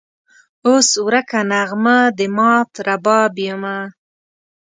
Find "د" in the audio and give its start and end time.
2.17-2.19